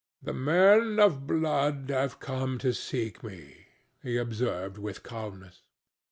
"The 0.23 0.33
men 0.33 0.99
of 0.99 1.27
blood 1.27 1.87
have 1.91 2.19
come 2.19 2.57
to 2.57 2.73
seek 2.73 3.21
me," 3.23 3.67
he 4.01 4.17
observed, 4.17 4.79
with 4.79 5.03
calmness. 5.03 5.61